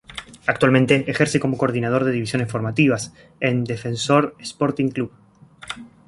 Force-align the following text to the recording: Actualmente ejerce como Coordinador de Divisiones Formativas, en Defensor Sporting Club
Actualmente 0.47 1.03
ejerce 1.11 1.39
como 1.39 1.59
Coordinador 1.59 2.03
de 2.05 2.11
Divisiones 2.11 2.51
Formativas, 2.51 3.13
en 3.39 3.63
Defensor 3.65 4.35
Sporting 4.39 4.87
Club 4.89 5.11